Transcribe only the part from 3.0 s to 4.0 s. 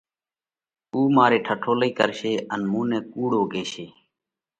ڪُوڙو ڪيشي۔